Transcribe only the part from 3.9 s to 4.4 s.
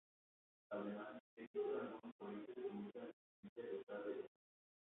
derecho.